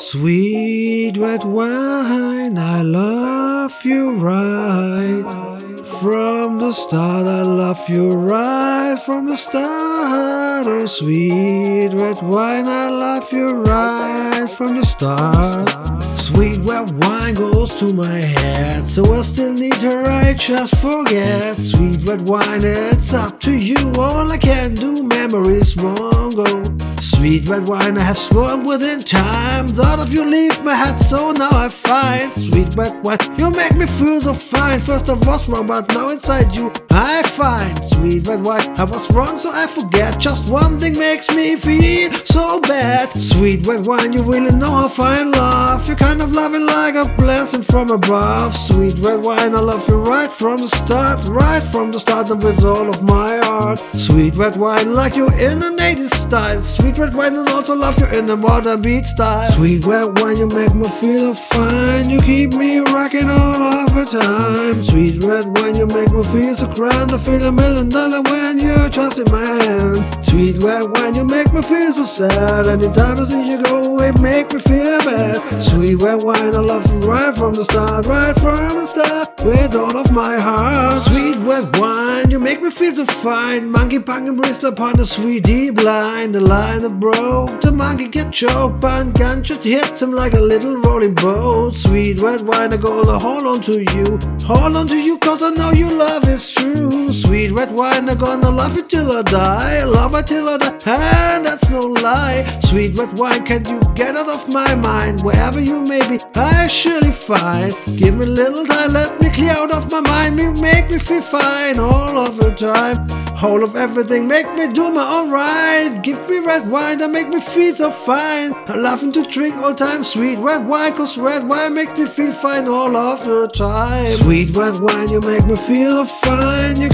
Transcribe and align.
Sweet 0.00 1.16
red 1.16 1.42
wine, 1.42 2.56
I 2.56 2.82
love 2.82 3.84
you 3.84 4.14
right 4.14 5.84
from 6.00 6.58
the 6.58 6.72
start. 6.72 7.26
I 7.26 7.42
love 7.42 7.88
you 7.88 8.12
right 8.12 8.96
from 9.04 9.26
the 9.26 9.36
start. 9.36 10.68
Oh, 10.68 10.86
sweet 10.86 11.88
red 11.88 12.22
wine, 12.22 12.66
I 12.66 12.88
love 12.88 13.32
you 13.32 13.50
right 13.54 14.46
from 14.48 14.76
the 14.76 14.86
start. 14.86 15.68
Sweet 16.16 16.58
red 16.58 16.96
wine 17.02 17.34
goes 17.34 17.74
to 17.80 17.92
my 17.92 18.18
head, 18.18 18.86
so 18.86 19.12
I 19.12 19.22
still 19.22 19.52
need 19.52 19.74
her. 19.78 20.04
I 20.04 20.34
just 20.34 20.76
forget. 20.76 21.56
Sweet 21.56 22.04
red 22.04 22.22
wine, 22.22 22.62
it's 22.62 23.12
up 23.12 23.40
to 23.40 23.50
you. 23.50 23.76
All 23.96 24.30
I 24.30 24.38
can 24.38 24.76
do, 24.76 25.02
memories 25.02 25.74
won't 25.76 26.36
go. 26.36 26.87
Sweet 27.00 27.48
red 27.48 27.66
wine 27.66 27.96
I 27.96 28.02
have 28.02 28.18
swum 28.18 28.64
within 28.64 29.04
time. 29.04 29.72
Thought 29.72 30.00
of 30.00 30.12
you 30.12 30.24
leave 30.24 30.62
my 30.64 30.74
head, 30.74 30.98
so 30.98 31.30
now 31.30 31.50
I 31.52 31.68
find. 31.68 32.32
Sweet 32.32 32.74
red 32.74 33.02
wine, 33.02 33.18
you 33.36 33.50
make 33.50 33.76
me 33.76 33.86
feel 33.86 34.20
so 34.20 34.34
fine. 34.34 34.80
First 34.80 35.08
I 35.08 35.14
was 35.14 35.48
wrong, 35.48 35.66
but 35.66 35.88
now 35.90 36.08
inside 36.08 36.52
you 36.52 36.72
I 36.90 37.22
find. 37.22 37.84
Sweet 37.84 38.26
red 38.26 38.42
wine, 38.42 38.68
I 38.76 38.84
was 38.84 39.08
wrong, 39.12 39.38
so 39.38 39.50
I 39.52 39.66
forget. 39.68 40.18
Just 40.18 40.48
one 40.48 40.80
thing 40.80 40.98
makes 40.98 41.30
me 41.30 41.54
feel 41.56 42.10
so 42.26 42.60
bad. 42.60 43.08
Sweet 43.20 43.64
red 43.66 43.86
wine, 43.86 44.12
you 44.12 44.22
really 44.22 44.50
know 44.50 44.70
how 44.70 44.88
fine 44.88 45.30
love. 45.30 45.86
You're 45.86 45.96
kind 45.96 46.20
of 46.20 46.32
loving 46.32 46.66
like 46.66 46.96
a 46.96 47.04
blessing 47.16 47.62
from 47.62 47.90
above. 47.90 48.56
Sweet 48.56 48.98
red 48.98 49.20
wine, 49.20 49.54
I 49.54 49.60
love 49.60 49.88
you 49.88 49.96
right 49.96 50.32
from 50.32 50.62
the 50.62 50.68
start, 50.68 51.24
right 51.24 51.62
from 51.62 51.92
the 51.92 52.00
start, 52.00 52.30
and 52.30 52.42
with 52.42 52.64
all 52.64 52.90
of 52.92 53.02
my 53.02 53.38
heart. 53.38 53.78
Sweet 53.96 54.34
red 54.34 54.56
wine, 54.56 54.94
like 54.94 55.14
you 55.14 55.28
in 55.30 55.62
a 55.62 55.70
native 55.70 56.10
style. 56.10 56.60
Sweet 56.60 56.87
Sweet 56.88 57.00
red 57.00 57.14
wine 57.14 57.36
and 57.36 57.48
also 57.50 57.74
love 57.76 57.98
you 57.98 58.06
in 58.06 58.26
the 58.26 58.34
modern 58.34 58.80
beat 58.80 59.04
style. 59.04 59.52
Sweet 59.52 59.84
red 59.84 60.18
wine, 60.18 60.38
you 60.38 60.46
make 60.46 60.74
me 60.74 60.88
feel 60.88 61.34
so 61.34 61.40
fine. 61.52 62.08
You 62.08 62.18
keep 62.22 62.54
me 62.54 62.78
rocking 62.78 63.28
all 63.28 63.62
of 63.62 63.94
the 63.94 64.06
time. 64.06 64.82
Sweet 64.82 65.22
red 65.22 65.44
wine, 65.58 65.76
you 65.76 65.86
make 65.86 66.10
me 66.10 66.22
feel 66.24 66.56
so 66.56 66.66
grand. 66.66 67.12
I 67.12 67.18
feel 67.18 67.44
a 67.44 67.52
million 67.52 67.90
dollar 67.90 68.22
when 68.22 68.58
you're 68.58 68.88
just 68.88 69.18
in 69.18 69.30
my 69.30 69.44
hand. 69.44 70.26
Sweet 70.26 70.62
red 70.62 70.84
wine, 70.84 71.14
you 71.14 71.24
make 71.26 71.52
me 71.52 71.60
feel 71.60 71.92
so 71.92 72.04
sad. 72.04 72.66
Anytime 72.66 73.18
I 73.18 73.28
see 73.28 73.50
you 73.50 73.62
go, 73.62 74.00
it 74.00 74.18
make 74.18 74.50
me 74.50 74.58
feel 74.58 74.98
bad. 75.00 75.64
Sweet 75.64 75.96
red 75.96 76.22
wine, 76.22 76.54
I 76.54 76.60
love 76.60 76.86
you 76.90 77.00
right 77.00 77.36
from 77.36 77.54
the 77.54 77.64
start, 77.64 78.06
right 78.06 78.34
from 78.38 78.76
the 78.76 78.86
start, 78.86 79.44
with 79.44 79.74
all 79.74 79.94
of 79.94 80.10
my 80.10 80.38
heart. 80.38 81.02
Sweet 81.02 81.36
red 81.40 81.76
wine, 81.76 82.30
you 82.30 82.38
make 82.38 82.62
me 82.62 82.70
feel 82.70 82.94
so 82.94 83.04
fine. 83.04 83.70
Monkey 83.70 83.98
punk 83.98 84.26
and 84.26 84.38
bristle 84.38 84.70
upon 84.70 84.96
the 84.96 85.04
sweet 85.04 85.44
deep 85.44 85.76
line, 85.82 86.32
the 86.32 86.40
line 86.40 86.77
and 86.84 87.00
broke. 87.00 87.60
The 87.60 87.72
monkey 87.72 88.08
get 88.08 88.32
choked, 88.32 88.80
but 88.80 89.12
gunshot 89.14 89.62
hits 89.64 90.02
him 90.02 90.12
like 90.12 90.34
a 90.34 90.40
little 90.40 90.76
rolling 90.76 91.14
boat. 91.14 91.74
Sweet 91.74 92.20
red 92.20 92.42
wine, 92.46 92.72
I 92.72 92.76
go 92.76 93.04
hold 93.18 93.46
on 93.46 93.60
to 93.62 93.80
you. 93.94 94.18
Hold 94.44 94.76
on 94.76 94.86
to 94.88 94.96
you, 94.96 95.18
cause 95.18 95.42
I 95.42 95.50
know 95.50 95.72
your 95.72 95.90
love 95.90 96.28
is 96.28 96.50
true. 96.50 97.12
Sweet 97.12 97.50
red 97.50 97.70
wine, 97.70 98.08
I'm 98.08 98.18
gonna 98.18 98.50
love 98.50 98.76
it 98.76 98.88
till 98.88 99.10
I 99.12 99.22
die. 99.22 99.84
Love 99.84 100.14
it 100.14 100.26
till 100.26 100.48
I 100.48 100.58
die, 100.58 101.36
and 101.36 101.46
that's 101.46 101.70
no 101.70 101.86
lie. 101.86 102.44
Sweet 102.64 102.96
red 102.96 103.12
wine, 103.18 103.44
can 103.44 103.64
you 103.66 103.80
get 103.94 104.16
out 104.16 104.28
of 104.28 104.48
my 104.48 104.74
mind? 104.74 105.22
Wherever 105.22 105.60
you 105.60 105.80
may 105.80 106.06
be, 106.08 106.20
I 106.34 106.66
surely 106.68 107.12
find. 107.12 107.74
Give 107.96 108.16
me 108.16 108.24
a 108.24 108.28
little 108.28 108.66
time, 108.66 108.92
let 108.92 109.20
me 109.20 109.30
clear 109.30 109.52
out 109.52 109.72
of 109.72 109.90
my 109.90 110.00
mind. 110.00 110.38
You 110.38 110.52
make 110.52 110.90
me 110.90 110.98
feel 110.98 111.22
fine 111.22 111.78
all 111.78 112.18
of 112.18 112.36
the 112.36 112.50
time. 112.54 113.27
Whole 113.38 113.62
of 113.62 113.76
everything, 113.76 114.26
make 114.26 114.52
me 114.56 114.66
do 114.72 114.90
my 114.90 115.20
own 115.20 115.30
right. 115.30 116.00
Give 116.02 116.18
me 116.28 116.40
red 116.40 116.68
wine 116.68 116.98
that 116.98 117.12
make 117.12 117.28
me 117.28 117.40
feel 117.40 117.72
so 117.72 117.88
fine. 117.88 118.52
I'm 118.66 118.82
laughing 118.82 119.12
to 119.12 119.22
drink 119.22 119.54
all 119.58 119.76
time 119.76 120.02
sweet 120.02 120.40
red 120.40 120.66
wine, 120.66 120.92
cause 120.94 121.16
red 121.16 121.46
wine 121.46 121.74
makes 121.74 121.92
me 121.92 122.06
feel 122.06 122.32
fine 122.32 122.66
all 122.66 122.96
of 122.96 123.24
the 123.24 123.46
time. 123.54 124.10
Sweet 124.10 124.56
red 124.56 124.80
wine, 124.80 125.10
you 125.10 125.20
make 125.20 125.46
me 125.46 125.54
feel 125.54 126.04
fine. 126.04 126.80
You 126.80 126.88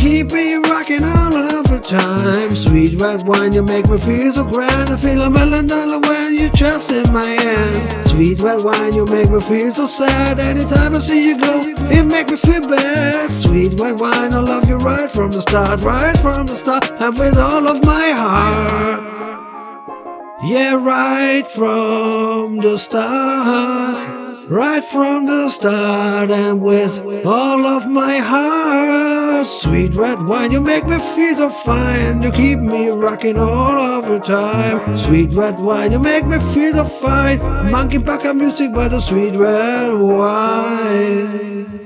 Red 3.14 3.28
wine, 3.28 3.52
you 3.52 3.62
make 3.62 3.88
me 3.88 3.96
feel 3.96 4.32
so 4.32 4.42
grand. 4.42 4.92
I 4.92 4.96
feel 4.96 5.22
a 5.22 5.30
million 5.30 5.68
dollar 5.68 6.00
when 6.00 6.34
you're 6.36 6.50
just 6.50 6.90
in 6.90 7.12
my 7.12 7.26
hand. 7.26 8.08
Sweet 8.08 8.40
red 8.40 8.64
wine, 8.64 8.92
you 8.92 9.06
make 9.06 9.30
me 9.30 9.40
feel 9.40 9.72
so 9.72 9.86
sad. 9.86 10.40
Anytime 10.40 10.96
I 10.96 10.98
see 10.98 11.28
you 11.28 11.38
go, 11.38 11.62
it 11.64 12.02
make 12.02 12.26
me 12.26 12.36
feel 12.36 12.66
bad. 12.66 13.30
Sweet 13.30 13.78
red 13.78 14.00
wine, 14.00 14.32
I 14.32 14.40
love 14.40 14.68
you 14.68 14.78
right 14.78 15.08
from 15.08 15.30
the 15.30 15.42
start, 15.42 15.82
right 15.82 16.18
from 16.18 16.48
the 16.48 16.56
start, 16.56 16.90
and 17.00 17.16
with 17.16 17.38
all 17.38 17.68
of 17.68 17.84
my 17.84 18.10
heart. 18.10 19.04
Yeah, 20.42 20.74
right 20.74 21.46
from 21.46 22.56
the 22.56 22.78
start, 22.78 24.23
right 24.48 24.84
from 24.84 25.26
the 25.26 25.50
start, 25.50 26.30
and 26.30 26.60
with 26.62 27.26
all 27.26 27.66
of 27.66 27.88
my 27.88 28.18
heart. 28.18 29.48
Sweet 29.48 29.94
red 29.94 30.22
wine, 30.22 30.52
you 30.52 30.60
make 30.60 30.86
me 30.86 30.98
feel 30.98 31.36
so 31.36 31.50
fine. 31.50 32.22
You 32.22 32.32
keep 32.32 32.58
me 32.58 32.88
rocking 32.88 33.38
all 33.38 33.78
of 33.78 34.08
the 34.08 34.18
time. 34.20 34.96
Sweet 34.98 35.32
red 35.32 35.58
wine, 35.58 35.92
you 35.92 35.98
make 35.98 36.26
me 36.26 36.38
feel 36.54 36.74
so 36.74 36.84
fine. 36.84 37.38
Monkey 37.70 37.98
pack 37.98 38.24
music 38.34 38.72
by 38.72 38.88
the 38.88 39.00
sweet 39.00 39.34
red 39.36 39.92
wine. 39.98 41.83